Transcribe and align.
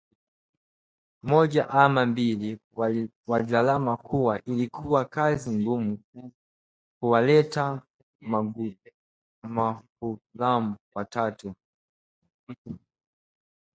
moja 1.23 1.69
ama 1.69 2.05
mbili! 2.05 2.59
Walilalama 3.27 3.97
kuwa 3.97 4.41
ilikuwa 4.43 5.05
kazi 5.05 5.51
ngumu 5.59 5.99
kuwalea 6.99 7.81
maghulamu 9.49 10.75
watatu 10.95 11.53